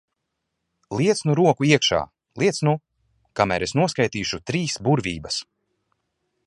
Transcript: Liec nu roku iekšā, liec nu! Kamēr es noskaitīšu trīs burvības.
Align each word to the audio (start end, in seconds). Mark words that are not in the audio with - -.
Liec 0.99 1.19
nu 1.29 1.35
roku 1.39 1.67
iekšā, 1.67 1.99
liec 2.43 2.63
nu! 2.69 2.73
Kamēr 3.41 3.67
es 3.67 3.75
noskaitīšu 3.81 4.43
trīs 4.53 4.81
burvības. 4.89 5.41